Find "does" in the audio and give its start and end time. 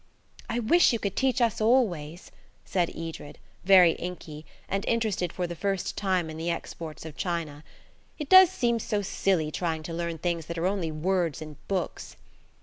8.27-8.49